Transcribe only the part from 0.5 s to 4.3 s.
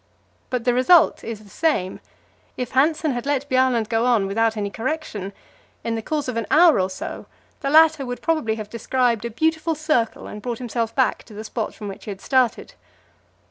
the result is the same; if Hanssen had let Bjaaland go on